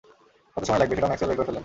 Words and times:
কত 0.53 0.61
সময় 0.67 0.81
লাগবে, 0.81 0.95
সেটাও 0.95 1.09
ম্যাক্সওয়েল 1.09 1.29
বের 1.31 1.37
করে 1.37 1.47
ফেললেন। 1.47 1.59